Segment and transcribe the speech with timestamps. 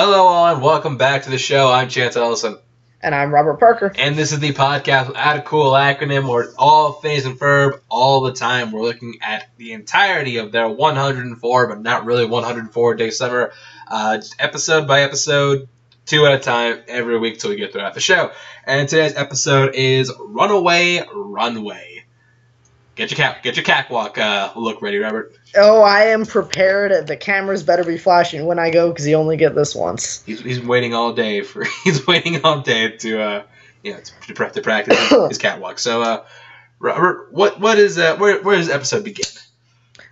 [0.00, 1.72] Hello, all, and welcome back to the show.
[1.72, 2.56] I'm Chance Ellison,
[3.00, 3.92] And I'm Robert Parker.
[3.98, 8.20] and this is the podcast without a cool acronym where all Phineas and Ferb all
[8.20, 8.70] the time.
[8.70, 13.52] We're looking at the entirety of their 104, but not really 104 day summer,
[13.88, 15.68] uh, episode by episode,
[16.06, 18.30] two at a time, every week till we get throughout the show.
[18.64, 21.97] And today's episode is Runaway Runway.
[22.98, 25.32] Get your cat, get your catwalk uh, look ready, Robert.
[25.54, 27.06] Oh, I am prepared.
[27.06, 30.24] The cameras better be flashing when I go because you only get this once.
[30.24, 33.42] He's, he's waiting all day for he's waiting all day to uh
[33.84, 35.78] yeah to, to, to practice his catwalk.
[35.78, 36.24] So uh
[36.80, 39.26] Robert, what what is uh where where does episode begin?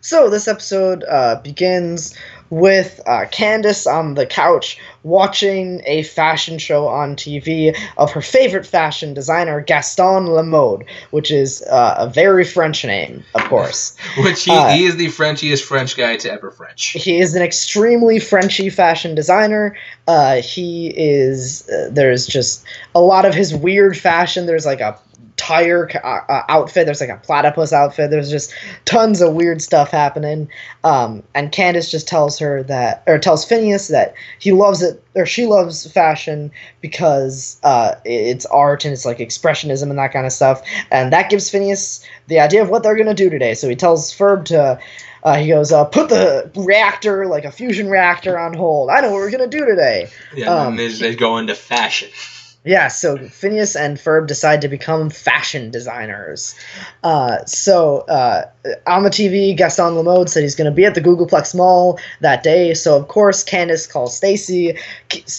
[0.01, 2.15] So this episode uh, begins
[2.51, 8.67] with uh, Candace on the couch watching a fashion show on TV of her favorite
[8.67, 13.97] fashion designer Gaston Lemode, which is uh, a very French name, of course.
[14.19, 16.89] Which he, Uh, he is the Frenchiest French guy to ever French.
[16.89, 19.77] He is an extremely Frenchy fashion designer.
[20.09, 21.69] Uh, he is.
[21.69, 24.47] Uh, there's just a lot of his weird fashion.
[24.47, 24.99] There's like a
[25.47, 26.87] tire ca- uh, uh, outfit.
[26.87, 28.11] There's like a platypus outfit.
[28.11, 28.53] There's just
[28.85, 30.49] tons of weird stuff happening.
[30.83, 35.25] Um, and Candace just tells her that, or tells Phineas that he loves it, or
[35.25, 40.33] she loves fashion because uh, it's art and it's like expressionism and that kind of
[40.33, 40.63] stuff.
[40.91, 43.55] And that gives Phineas the idea of what they're gonna do today.
[43.55, 44.81] So he tells Ferb to.
[45.23, 48.91] Uh, he goes, uh, put the reactor, like a fusion reactor, on hold.
[48.91, 50.09] I know what we're gonna do today.
[50.33, 52.11] Yeah, Um, they go into fashion.
[52.67, 56.57] Yeah, so Phineas and Ferb decide to become fashion designers.
[57.05, 58.51] Uh, so uh,
[58.89, 62.43] on the TV, Gaston Lemode said he's going to be at the Googolplex Mall that
[62.43, 62.75] day.
[62.75, 64.77] So of course, Candace calls Stacy,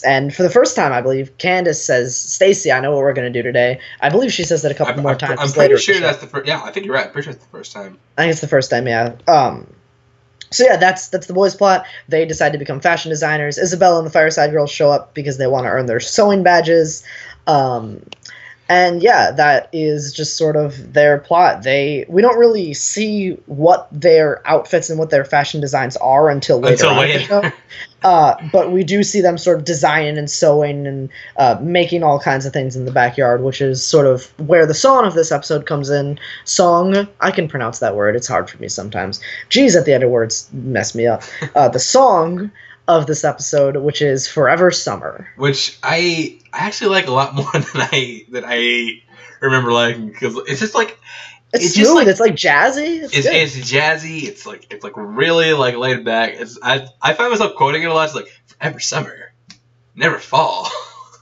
[0.05, 3.31] and for the first time, I believe Candace says, "Stacy, I know what we're going
[3.31, 5.39] to do today." I believe she says that a couple I'm, more I'm, times.
[5.41, 6.47] I'm pretty the sure that's the first.
[6.47, 7.07] Yeah, I think you're right.
[7.07, 7.97] I'm pretty sure it's the first time.
[8.17, 9.17] I think it's the first time, yeah.
[9.27, 9.67] Um,
[10.51, 11.85] so yeah, that's that's the boys' plot.
[12.07, 13.57] They decide to become fashion designers.
[13.57, 17.03] Isabella and the Fireside Girls show up because they want to earn their sewing badges.
[17.47, 18.01] Um,
[18.69, 21.63] and yeah, that is just sort of their plot.
[21.63, 26.59] They we don't really see what their outfits and what their fashion designs are until
[26.59, 27.35] later Until on in the show.
[27.39, 27.53] later.
[28.03, 32.19] Uh, but we do see them sort of designing and sewing and uh, making all
[32.19, 35.31] kinds of things in the backyard, which is sort of where the song of this
[35.31, 36.17] episode comes in.
[36.45, 38.15] Song, I can pronounce that word.
[38.15, 39.19] It's hard for me sometimes.
[39.49, 41.23] G's at the end of words mess me up.
[41.55, 42.51] Uh, the song
[42.87, 47.51] of this episode, which is "Forever Summer." Which I I actually like a lot more
[47.51, 49.01] than I than I
[49.41, 50.97] remember liking because it's just like
[51.53, 51.97] It's, It's just smooth.
[52.03, 53.03] like- it's like jazzy.
[53.03, 54.23] It's, it's, it's jazzy.
[54.23, 56.33] It's like it's like really like laid back.
[56.35, 58.05] It's I I find myself quoting it a lot.
[58.05, 58.27] It's like
[58.59, 59.33] forever summer,
[59.95, 60.69] never fall.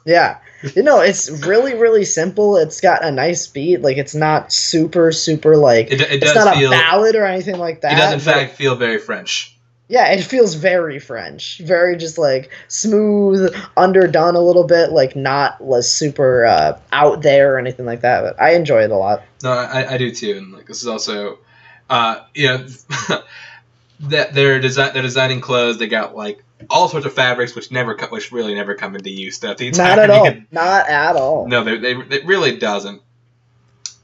[0.08, 0.38] Yeah.
[0.76, 2.58] You know, it's really, really simple.
[2.58, 3.82] It's got a nice beat.
[3.82, 6.72] Like, it's not super, super, like, It, it it's does not feel.
[6.72, 7.94] a ballad or anything like that.
[7.94, 9.55] it does in fact feel very French.
[9.88, 11.60] Yeah, it feels very French.
[11.60, 14.92] Very just, like, smooth, underdone a little bit.
[14.92, 18.22] Like, not less super uh, out there or anything like that.
[18.22, 19.22] But I enjoy it a lot.
[19.44, 20.38] No, I, I do too.
[20.38, 21.38] And like this is also,
[21.88, 22.66] uh, you know,
[24.00, 25.78] that they're design they're designing clothes.
[25.78, 29.12] They got like all sorts of fabrics, which never co- which really never come into
[29.12, 29.40] use.
[29.40, 30.26] That the Not at all.
[30.26, 31.48] entirety- Not at all.
[31.48, 33.04] No, they, they it really doesn't.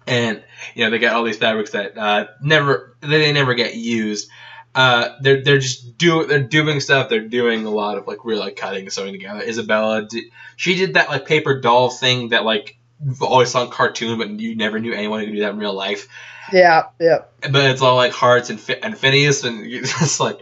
[0.05, 0.43] And
[0.75, 4.29] you know they got all these fabrics that uh, never they never get used.
[4.73, 7.09] Uh, they're they're just do they're doing stuff.
[7.09, 9.41] They're doing a lot of like really like cutting and sewing together.
[9.41, 12.77] Isabella, did, she did that like paper doll thing that like
[13.19, 15.73] always saw in cartoon, but you never knew anyone who could do that in real
[15.73, 16.07] life.
[16.53, 17.23] Yeah, yeah.
[17.41, 20.39] But it's all like hearts and and Phineas, and you just like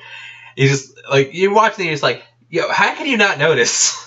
[0.56, 4.06] you just like you watch the it's like yo, how can you not notice?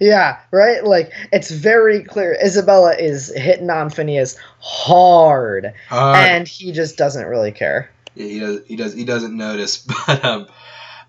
[0.00, 0.84] Yeah, right?
[0.84, 2.36] Like, it's very clear.
[2.42, 5.72] Isabella is hitting on Phineas hard.
[5.90, 7.90] Uh, and he just doesn't really care.
[8.14, 8.64] Yeah, he does.
[8.66, 8.94] He does.
[8.94, 9.86] He doesn't notice.
[10.06, 10.46] But um,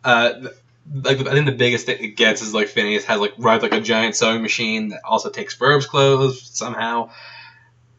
[0.04, 0.34] uh,
[1.04, 3.74] like I think the biggest thing it gets is like Phineas has like rides like
[3.74, 7.10] a giant sewing machine that also takes Ferb's clothes somehow.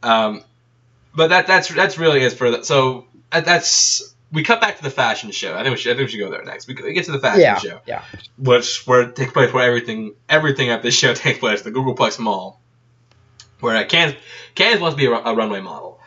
[0.02, 0.42] Um,
[1.14, 2.66] but that that's that's really is for that.
[2.66, 5.54] So uh, that's we cut back to the fashion show.
[5.54, 5.92] I think we should.
[5.92, 6.68] I think we should go there next.
[6.68, 8.02] We, we get to the fashion Yeah, show, yeah.
[8.38, 11.62] which where it takes place where everything everything at this show takes place.
[11.62, 12.60] The Googolplex Mall,
[13.60, 14.16] where Candace
[14.54, 16.00] Candace wants to be a, a runway model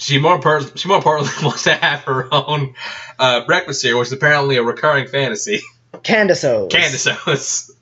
[0.00, 2.74] she more per- she more importantly wants to have her own
[3.18, 5.60] uh, breakfast cereal, which is apparently a recurring fantasy.
[6.02, 6.72] Candace O's.
[6.72, 7.70] Candace Owens.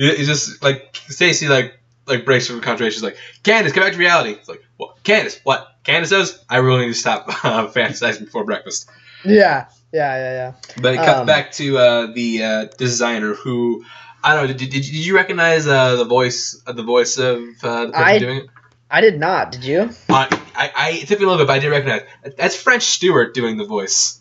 [0.00, 2.92] It's just like Stacy like like breaks from concentration.
[2.94, 4.30] She's like, Candace, come back to reality.
[4.30, 5.02] It's like, what?
[5.02, 5.66] Candace, what?
[5.82, 6.38] Candace Owens?
[6.48, 8.88] I really need to stop uh, fantasizing before breakfast.
[9.24, 10.52] Yeah, yeah, yeah, yeah.
[10.80, 13.84] But it cuts Um, back to uh, the uh, designer who.
[14.22, 14.52] I don't know.
[14.52, 18.04] Did, did, did you recognize uh, the voice uh, the voice of uh, the person
[18.04, 18.46] I- doing it?
[18.90, 19.52] I did not.
[19.52, 19.90] Did you?
[20.08, 20.26] Uh,
[20.56, 22.02] I, I it took me a little bit, but I did recognize.
[22.36, 24.20] That's French Stewart doing the voice.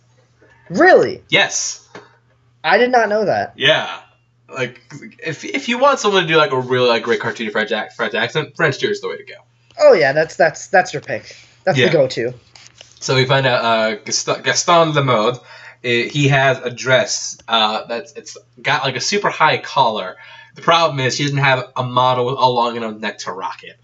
[0.70, 1.24] Really?
[1.30, 1.88] Yes.
[2.64, 3.54] I did not know that.
[3.56, 4.02] Yeah.
[4.54, 4.82] like
[5.24, 7.96] if if you want someone to do like a really like great cartoony French, ac-
[7.96, 9.36] French accent, French Tear is the way to go.
[9.80, 11.36] Oh yeah, that's that's that's your pick.
[11.64, 11.88] That's Yeah.
[11.88, 12.34] the go-to.
[13.00, 15.42] So we find out uh, Gaston, Gaston Lemode,
[15.84, 20.18] eh, he has a dress uh, that's it's got like a super high collar.
[20.56, 23.64] The problem is he doesn't have a model with a long enough neck to rock
[23.64, 23.78] it.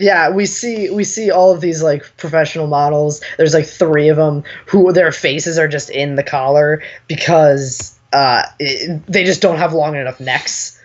[0.00, 3.22] Yeah, we see we see all of these like professional models.
[3.38, 8.42] There's like three of them who their faces are just in the collar because uh,
[8.58, 10.80] it, they just don't have long enough necks.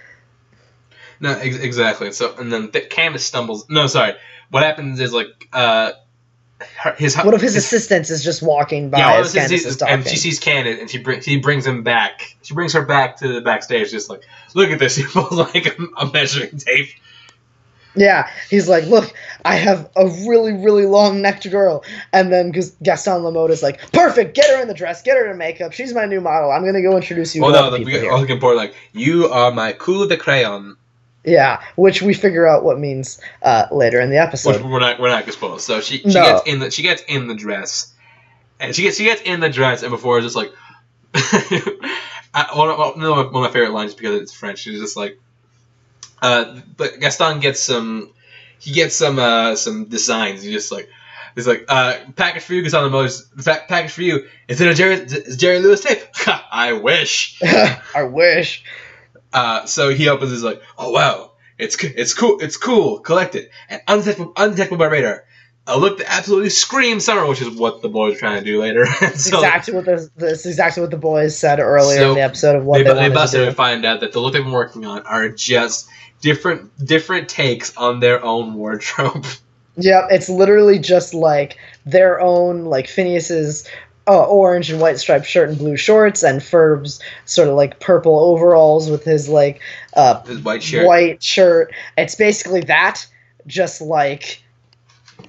[1.19, 2.11] No, ex- exactly.
[2.11, 3.69] So and then the Candace stumbles.
[3.69, 4.13] No, sorry.
[4.49, 5.93] What happens is like uh,
[6.77, 9.93] her- his One of his assistants is just walking by yeah, as Candace is talking.
[9.95, 12.35] and she sees Candace and she brings he brings him back.
[12.43, 14.21] She brings her back to the backstage, just like
[14.53, 14.95] look at this.
[15.01, 16.89] He pulls like a, a measuring tape.
[17.93, 19.13] Yeah, he's like, look,
[19.43, 21.83] I have a really, really long necked girl.
[22.13, 25.29] And then Gas- Gaston Lemode is like, perfect, get her in the dress, get her
[25.29, 25.73] in makeup.
[25.73, 26.51] She's my new model.
[26.51, 28.31] I'm going to go introduce you Well, to no, the, people we here." got also
[28.31, 28.59] important.
[28.61, 30.77] Like you are my coup de crayon,
[31.23, 34.61] Yeah, which we figure out what means uh, later in the which episode.
[34.63, 35.63] we're not we're not exposed.
[35.65, 36.23] So she, she No.
[36.23, 37.93] gets in the she gets in the dress,
[38.59, 40.51] and she gets she gets in the dress, and before it's just like.
[42.33, 44.59] I, one, of, one of my favorite lines because it's French.
[44.59, 45.19] She's just like,
[46.21, 48.11] uh, but Gaston gets some,
[48.59, 50.41] he gets some uh, some designs.
[50.41, 50.89] He's just like,
[51.35, 54.27] he's like, uh, package for you, Gaston the most pa- package for you.
[54.47, 55.99] Is it a Jerry is Jerry Lewis tape?
[56.51, 57.37] I wish.
[57.43, 58.63] I wish.
[59.33, 63.51] Uh, so he opens his like, oh wow, it's it's cool, it's cool, collect it,
[63.69, 65.25] and undetectable, undetectable by radar.
[65.67, 68.59] A look that absolutely screams summer, which is what the boys are trying to do
[68.59, 68.85] later.
[69.13, 72.23] So exactly what the, this is exactly what the boys said earlier So, in the
[72.23, 74.43] episode of what they, they, they busted to and find out that the look they've
[74.43, 75.87] been working on are just
[76.19, 79.25] different different takes on their own wardrobe.
[79.77, 83.65] Yep, it's literally just like their own, like Phineas's
[84.11, 88.19] uh, orange and white striped shirt and blue shorts, and Ferb's sort of like purple
[88.19, 89.61] overalls with his like
[89.95, 90.85] uh, His white shirt.
[90.85, 91.73] white shirt.
[91.97, 93.05] It's basically that,
[93.47, 94.43] just like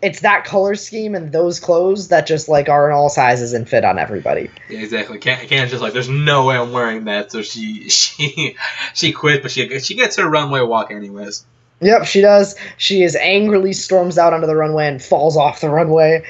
[0.01, 3.69] it's that color scheme and those clothes that just like are in all sizes and
[3.69, 4.51] fit on everybody.
[4.69, 5.19] Yeah, exactly.
[5.19, 7.31] Can't can't just like there's no way I'm wearing that.
[7.31, 8.57] So she she
[8.95, 11.45] she quit, but she she gets her runway walk anyways.
[11.83, 12.57] Yep, she does.
[12.79, 16.25] She is angrily storms out onto the runway and falls off the runway.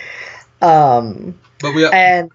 [0.62, 2.30] Um, But we and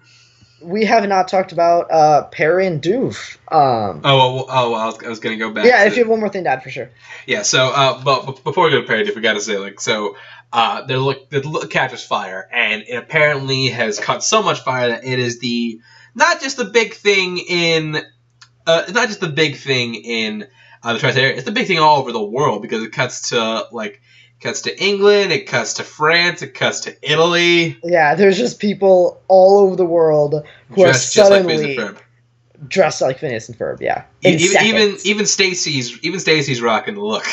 [0.60, 3.36] we have not talked about uh, Perry and Doof.
[3.52, 5.64] Um, oh well, oh well, I was, I was gonna go back.
[5.64, 6.90] yeah, if you have one more thing to add, for sure.
[7.26, 10.16] Yeah, so uh, but before we go to doof we got to say like so.
[10.50, 14.88] Uh, they look the look catches fire, and it apparently has caught so much fire
[14.88, 15.78] that it is the
[16.14, 17.96] not just the big thing in
[18.66, 20.46] uh, not just the big thing in
[20.82, 21.34] uh, the tri area.
[21.34, 24.00] It's the big thing all over the world because it cuts to like
[24.40, 27.76] cuts to England, it cuts to France, it cuts to Italy.
[27.82, 30.34] Yeah, there's just people all over the world
[30.70, 32.68] who are Dressed like suddenly Phineas and Ferb.
[32.68, 33.80] dressed like Phineas and Ferb.
[33.80, 37.26] Yeah, Even even even Stacy's even Stacy's rocking the look.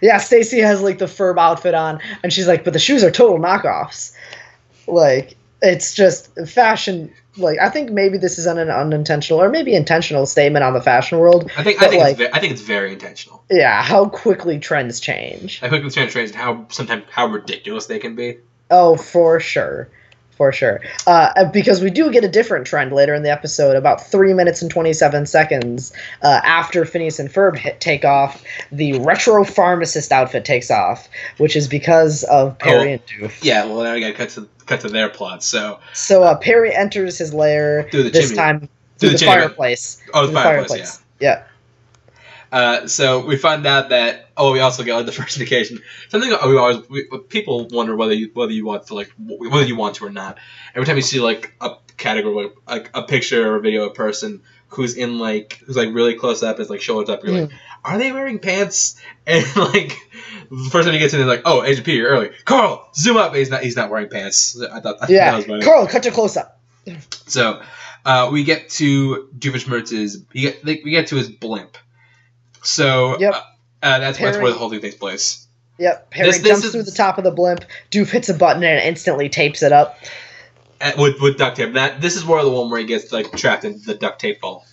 [0.00, 3.10] Yeah, Stacy has like the Ferb outfit on, and she's like, but the shoes are
[3.10, 4.12] total knockoffs.
[4.88, 7.12] Like, it's just fashion.
[7.36, 11.18] Like, I think maybe this is an unintentional or maybe intentional statement on the fashion
[11.18, 11.50] world.
[11.56, 13.42] I think I think like- it's ve- I think it's very intentional.
[13.50, 15.60] Yeah, how quickly trends change.
[15.62, 18.38] I think it's trying to translate how sometimes how ridiculous they can be.
[18.70, 19.88] Oh, for sure.
[20.36, 20.80] For sure.
[21.06, 24.62] Uh, because we do get a different trend later in the episode, about 3 minutes
[24.62, 25.92] and 27 seconds
[26.22, 28.42] uh, after Phineas and Ferb hit take off,
[28.72, 32.92] the retro pharmacist outfit takes off, which is because of Perry Oh.
[32.92, 33.44] and Doof.
[33.44, 35.42] Yeah, well now we gotta cut to cut to their plot.
[35.42, 38.36] So So uh, Perry enters his lair, Through the this chimney.
[38.36, 40.02] time Through through the the, fireplace.
[40.14, 41.02] oh, Through the fireplace.
[41.20, 41.44] Yeah.
[42.50, 45.80] Uh, so we find out that oh, we also got like, the first indication.
[46.08, 49.76] Something we always we, people wonder whether you whether you want to like whether you
[49.76, 50.38] want to or not.
[50.74, 53.94] Every time you see like a category like, a picture or a video of a
[53.94, 57.50] person who's in like who's like really close up, is like shoulders up, you're like,
[57.84, 59.00] are they wearing pants?
[59.26, 59.96] And like
[60.50, 62.30] the first time you get to, it, they're like, oh, Agent P, you're early.
[62.44, 63.34] Carl, zoom up.
[63.36, 63.62] He's not.
[63.62, 64.60] He's not wearing pants.
[64.60, 65.36] I thought that Yeah.
[65.36, 65.62] was funny.
[65.62, 66.58] Carl, cut your close up.
[67.28, 67.62] So
[68.04, 70.24] uh, we get to Doofenshmirtz's.
[70.34, 71.78] We get we get to his blimp.
[72.62, 73.34] So Yep.
[73.34, 73.36] uh,
[73.82, 75.46] uh, that's, that's where the whole thing takes place.
[75.78, 77.64] Yep, Perry This- this jumps is- through the top of the blimp.
[77.90, 79.98] Doof hits a button and instantly tapes it up.
[80.80, 81.74] Uh, with with duct tape.
[81.74, 84.40] That this is where the one where he gets like trapped in the duct tape
[84.40, 84.64] ball.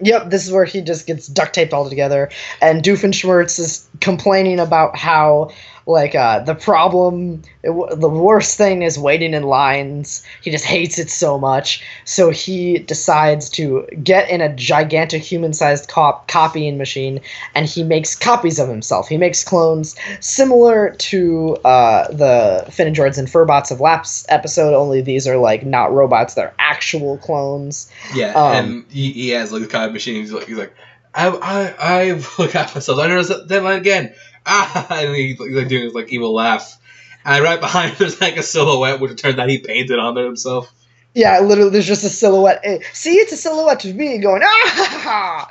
[0.00, 4.60] Yep, this is where he just gets duct taped all together, and Doofenshmirtz is complaining
[4.60, 5.50] about how,
[5.88, 10.22] like, uh, the problem, w- the worst thing is waiting in lines.
[10.42, 15.88] He just hates it so much, so he decides to get in a gigantic human-sized
[15.88, 17.20] cop- copying machine,
[17.54, 19.08] and he makes copies of himself.
[19.08, 25.00] He makes clones similar to uh, the Finn and and Furbots of Laps episode, only
[25.00, 27.90] these are like not robots; they're actual clones.
[28.14, 30.16] Yeah, Um, and he, he has like the copy machine.
[30.20, 30.74] He's like, he's like,
[31.14, 32.98] I I I look at myself.
[32.98, 34.14] I noticed that deadline again.
[34.48, 36.78] Ah, and he, he's like doing his like evil laugh.
[37.24, 40.14] And right behind him, there's like a silhouette, which it turns out he painted on
[40.14, 40.72] there himself.
[41.14, 42.60] Yeah, literally, there's just a silhouette.
[42.62, 45.50] Eh, See, it's a silhouette of me going ah.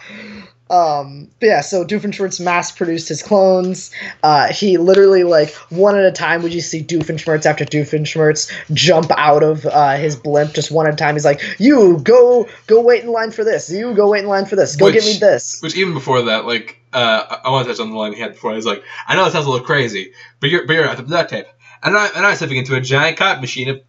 [0.70, 3.92] Um, but yeah, so Doofenshmirtz mass produced his clones.
[4.24, 9.10] Uh, he literally like one at a time would you see Doofenshmirtz after Doofenshmirtz jump
[9.16, 11.16] out of uh, his blimp just one at a time.
[11.16, 13.72] He's like, "You go, go wait in line for this.
[13.72, 14.75] You go wait in line for this.
[14.75, 17.92] Go get me this." Which even before that, like, uh, I- want to touch on
[17.92, 18.54] the line he had before.
[18.56, 21.04] He's like, I know it sounds a little crazy, but you're, but you're at the
[21.04, 21.46] duct tape,
[21.84, 23.70] and I, and I'm stepping into a giant cop machine.
[23.70, 23.82] Of,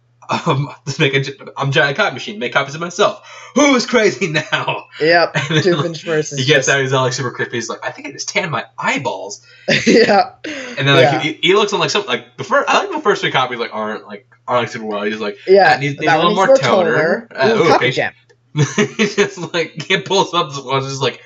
[0.47, 1.23] um, to make a,
[1.57, 3.27] I'm a giant copy machine, make copies of myself.
[3.55, 4.85] Who is crazy now?
[5.01, 7.57] Yep, And then, is he gets out, he's all like super creepy.
[7.57, 9.43] He's like, I think I just tanned my eyeballs.
[9.87, 11.19] yeah, And then like Yeah.
[11.19, 12.69] he, he looks on like some like the first.
[12.69, 15.01] I like the first three copies like aren't like aren't like super well.
[15.01, 15.63] He's like yeah.
[15.71, 17.27] That needs- needs a little more needs toner.
[17.35, 17.91] Uh, Ooh, ooh, copy okay.
[17.91, 18.13] jam.
[18.55, 21.21] he just like he pulls up this one, just like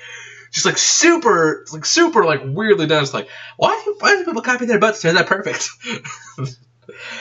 [0.54, 3.02] just like super like super like weirdly done.
[3.02, 5.04] It's like why do why do people copy their butts?
[5.04, 5.68] Isn't that perfect?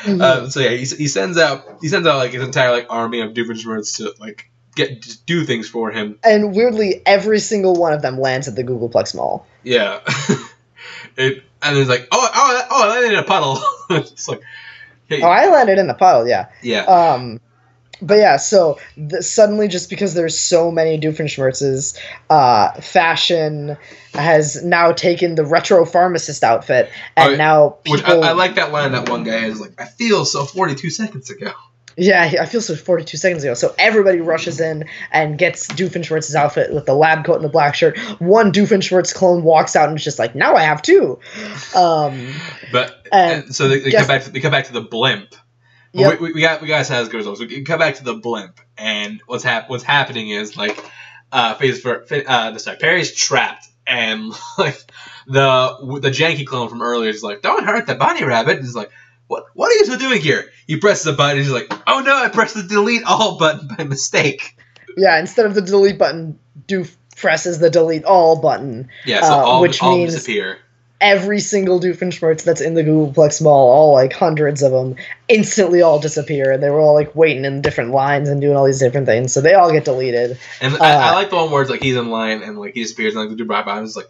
[0.04, 0.22] Mhm.
[0.22, 3.22] uh, so yeah, he, he sends out he sends out like his entire like army
[3.22, 6.20] of Doofenshmirtz to like get do things for him.
[6.22, 9.48] and weirdly, every single one of them lands at the Googolplex Mall.
[9.64, 10.02] Yeah.
[11.18, 13.62] it and it's like oh oh oh I landed in a puddle.
[13.92, 14.42] it's like
[15.08, 16.28] hey, Oh, I landed in the puddle.
[16.28, 16.50] Yeah.
[16.62, 16.82] yeah.
[16.84, 17.40] Um,
[18.06, 21.98] but yeah, so th- suddenly, just because there's so many Doofenshmirtzes,
[22.30, 23.78] uh, fashion
[24.14, 28.04] has now taken the retro pharmacist outfit, and Oh, now Which.
[28.04, 31.30] I, I like that line that one guy is like I feel so 42 seconds
[31.30, 31.52] ago.
[31.96, 33.54] Yeah, I feel so 42 seconds ago.
[33.54, 37.76] So everybody rushes in and gets Doofenshmirtz's outfit with the lab coat and the black
[37.76, 38.00] shirt.
[38.20, 41.20] One Doofenshmirtz clone walks out and is just like, now I have two.
[41.76, 42.34] Um,
[42.72, 44.24] But And and so they, they guess- come back.
[44.24, 45.36] To, they come back to the blimp.
[45.94, 46.20] Yep.
[46.20, 47.40] we, we, we got we got as good results.
[47.40, 50.84] We can come back to the blimp, and what's hap- What's happening is like,
[51.32, 54.78] uh, phase for uh, time Perry's trapped, and like
[55.28, 58.76] the the janky clone from earlier is like, "Don't hurt the bunny rabbit." And he's
[58.76, 58.90] like,
[59.28, 59.46] "What?
[59.54, 61.38] What are you still doing here?" He presses a button.
[61.38, 62.16] And he's like, "Oh no!
[62.16, 64.58] I pressed the delete all button by mistake."
[64.98, 68.90] yeah, instead of the delete button, Doof presses the delete all button.
[69.06, 70.58] Yeah, so Uh, all which all means- disappear.
[71.04, 74.96] Every single Doofenshmirtz that's in the Googolplex Mall, all like hundreds of them,
[75.28, 78.64] instantly all disappear, and they were all like waiting in different lines and doing all
[78.66, 80.40] these different things, so they all get deleted.
[80.62, 82.74] And Uh, I, I like the one where it's like he's in line and like
[82.74, 84.10] he disappears and like the dude right behind him is like,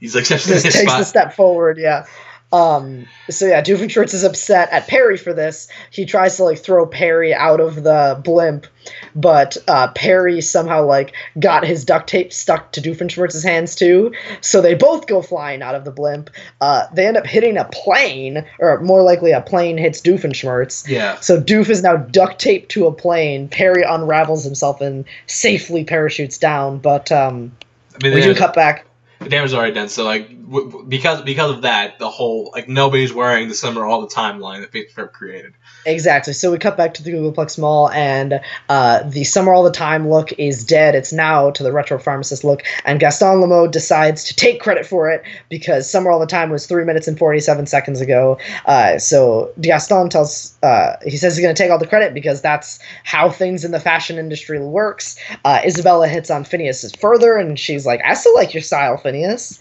[0.00, 0.98] he's like Just takes spot.
[0.98, 2.04] the step forward, yeah.
[2.50, 5.68] Um, so yeah, Doofenshmirtz is upset at Perry for this.
[5.90, 8.66] He tries to like throw Perry out of the blimp,
[9.14, 14.12] but uh, Perry somehow like got his duct tape stuck to Doofenshmirtz's hands too.
[14.40, 16.30] So they both go flying out of the blimp.
[16.58, 20.88] Uh, they end up hitting a plane, or more likely, a plane hits Doofenshmirtz.
[20.88, 23.48] Yeah, So Doof is now duct taped to a plane.
[23.48, 26.78] Perry unravels himself and safely parachutes down.
[26.78, 27.52] But um,
[27.94, 28.86] I mean we do cut back.
[29.18, 29.90] the damage is already done.
[29.90, 34.00] So like w- because because of that, the whole like nobody's wearing the summer all
[34.00, 35.54] the timeline that Fate Fair created.
[35.86, 36.32] Exactly.
[36.32, 40.08] So we cut back to the Googolplex Mall, and uh, the Summer All the Time
[40.08, 40.94] look is dead.
[40.94, 45.10] It's now to the Retro Pharmacist look, and Gaston Lemo decides to take credit for
[45.10, 48.38] it because Summer All the Time was three minutes and forty-seven seconds ago.
[48.66, 52.42] Uh, so Gaston tells, uh, he says he's going to take all the credit because
[52.42, 55.16] that's how things in the fashion industry works.
[55.44, 59.58] Uh, Isabella hits on Phineas further, and she's like, "I still like your style, Phineas."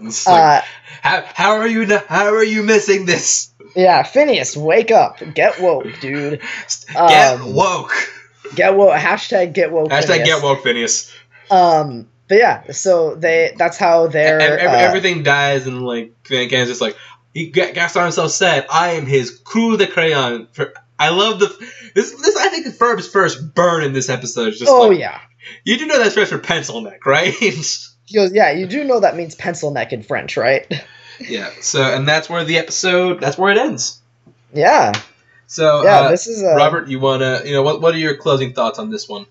[0.00, 0.60] Like, Uh,
[1.02, 3.50] how, how are you how are you missing this?
[3.76, 6.40] yeah, Phineas, wake up, get woke, dude.
[6.92, 7.92] Get Um, woke.
[8.54, 8.94] Get woke.
[8.94, 9.90] Hashtag get woke.
[9.90, 10.26] Hashtag Phineas.
[10.28, 11.12] get woke, Phineas.
[11.50, 16.80] Um, but yeah, so they that's how they're uh, everything dies and like Finnegan's just
[16.80, 16.96] like
[17.34, 21.46] he Ga- Gaston himself said, "I am his crew de crayon." For I love the
[21.94, 22.12] this.
[22.12, 24.48] This I think Ferb's first burn in this episode.
[24.48, 25.20] Is just Oh like, yeah.
[25.64, 27.34] you do know that's French for pencil neck, right?
[28.08, 30.66] He goes, yeah, you do know that means pencil neck in French, right?
[31.20, 31.50] yeah.
[31.60, 33.20] So and that's where the episode.
[33.20, 34.00] That's where it ends.
[34.54, 34.92] yeah,
[35.46, 36.00] So yeah.
[36.00, 37.82] uh, this is uh, Robert, you wanna you know what?
[37.82, 39.26] What are your closing thoughts on this one?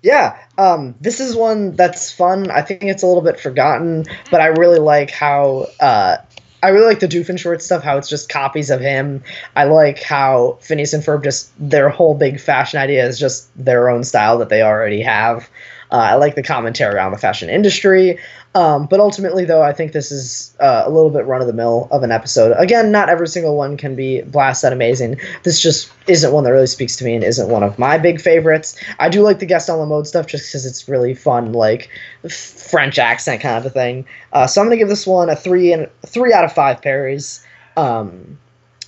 [0.00, 2.52] Yeah, um, this is one that's fun.
[2.52, 6.18] I think it's a little bit forgotten, but I really like how uh,
[6.62, 7.82] I really like the Doofenshmirtz stuff.
[7.82, 9.24] How it's just copies of him.
[9.56, 13.90] I like how Phineas and Ferb just their whole big fashion idea is just their
[13.90, 15.50] own style that they already have.
[15.90, 18.18] Uh, I like the commentary on the fashion industry.
[18.54, 21.52] Um, but ultimately, though, I think this is uh, a little bit run of the
[21.52, 22.54] mill of an episode.
[22.58, 25.20] Again, not every single one can be blast that amazing.
[25.44, 28.20] This just isn't one that really speaks to me and isn't one of my big
[28.20, 28.76] favorites.
[28.98, 31.90] I do like the Gaston Lemode stuff just because it's really fun, like
[32.28, 34.06] French accent kind of a thing.
[34.32, 37.44] Uh, so I'm gonna give this one a three and three out of five Perrys.
[37.76, 38.38] Um,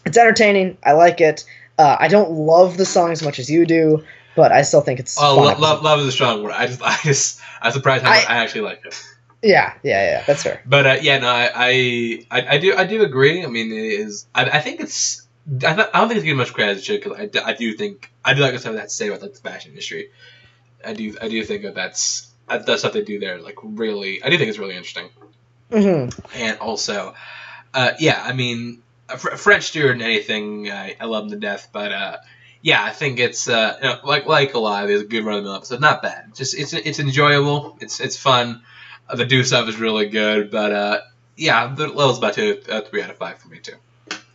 [0.04, 0.78] it's entertaining.
[0.84, 1.44] I like it.
[1.78, 4.04] Uh, I don't love the song as much as you do,
[4.40, 5.16] but I still think it's.
[5.20, 6.52] Oh, fun lo- love, love is a strong word.
[6.52, 9.00] I just, I just, I'm surprised how I- much I actually like it.
[9.42, 10.24] Yeah, yeah, yeah.
[10.26, 10.60] That's fair.
[10.66, 13.42] But uh, yeah, no, I, I, I, do, I do agree.
[13.42, 14.26] I mean, it is.
[14.34, 15.26] I, I think it's.
[15.66, 17.54] I, th- I don't think it's getting much credit as it because I, do- I
[17.54, 19.70] do think I do like what some of that to say about like the fashion
[19.70, 20.10] industry.
[20.84, 23.40] I do, I do think that that's that, that stuff they do there.
[23.40, 25.08] Like really, I do think it's really interesting.
[25.70, 27.14] hmm And also,
[27.72, 28.82] uh, yeah, I mean,
[29.16, 31.68] Fr- French Stewart and anything, I, I love him to death.
[31.72, 32.16] But uh,
[32.62, 34.86] yeah, I think it's uh, you know, like like a lot.
[34.86, 35.80] There's a good run of the mill episode.
[35.80, 36.26] Not bad.
[36.28, 37.78] It's Just it's it's enjoyable.
[37.80, 38.62] It's it's fun.
[39.08, 40.50] Uh, the do stuff is really good.
[40.50, 41.00] But uh,
[41.36, 43.76] yeah, the level's about to uh, three out of five for me too.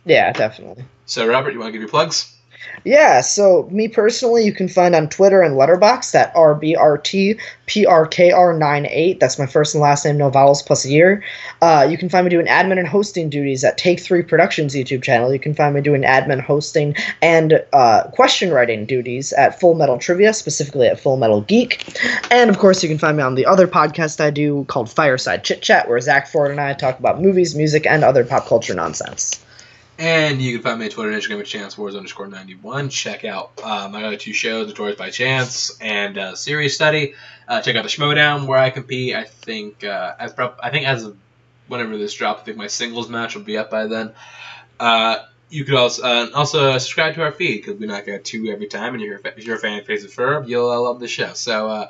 [0.04, 0.84] Yeah, definitely.
[1.06, 2.35] So Robert, you want to give your plugs?
[2.84, 9.18] Yeah, so me personally, you can find on Twitter and Letterboxd at RBRTPRKR98.
[9.18, 11.24] That's my first and last name, no vowels plus a year.
[11.60, 15.02] Uh, you can find me doing admin and hosting duties at Take Three Productions YouTube
[15.02, 15.32] channel.
[15.32, 19.98] You can find me doing admin, hosting, and uh, question writing duties at Full Metal
[19.98, 21.98] Trivia, specifically at Full Metal Geek.
[22.30, 25.42] And of course, you can find me on the other podcast I do called Fireside
[25.42, 28.74] Chit Chat, where Zach Ford and I talk about movies, music, and other pop culture
[28.74, 29.40] nonsense.
[29.98, 32.90] And you can find me on Twitter and Instagram at Chance Wars underscore 91.
[32.90, 37.14] Check out uh, my other two shows, The Tours by Chance and uh, Series Study.
[37.48, 39.14] Uh, check out the Schmoedown where I compete.
[39.14, 41.16] I think uh, as I think as of
[41.68, 44.12] whenever this drops, I think my singles match will be up by then.
[44.78, 48.48] Uh, you could also uh, also subscribe to our feed because we knock out two
[48.48, 48.94] every time.
[48.94, 51.32] And if you're, a fan of Phase of Ferb, you'll uh, love the show.
[51.32, 51.88] So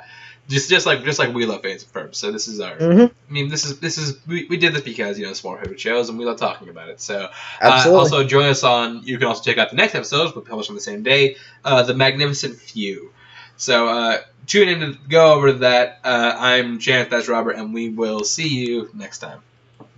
[0.49, 2.15] just just like just like we love Phase of Ferb.
[2.15, 2.77] So this is our.
[2.77, 5.43] hmm I mean, this is this is we, we did this because you know it's
[5.43, 7.01] one of our favorite shows and we love talking about it.
[7.01, 7.29] So.
[7.61, 9.03] Uh, also, join us on.
[9.03, 11.37] You can also check out the next episodes, we publish on the same day.
[11.65, 13.11] Uh, the Magnificent Few.
[13.57, 16.01] So uh, tune in to go over that.
[16.05, 17.11] Uh, I'm Chance.
[17.11, 19.41] That's Robert, and we will see you next time.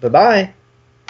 [0.01, 0.55] bye bye.